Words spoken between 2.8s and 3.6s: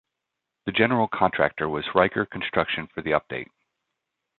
for the update.